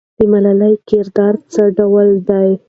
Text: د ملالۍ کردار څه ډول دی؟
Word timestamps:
د 0.17 0.19
ملالۍ 0.31 0.75
کردار 0.89 1.33
څه 1.53 1.63
ډول 1.77 2.07
دی؟ 2.27 2.49